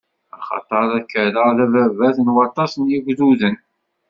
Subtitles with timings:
[0.37, 3.55] Axaṭer ad k-rreɣ d ababat n waṭas n yigduden.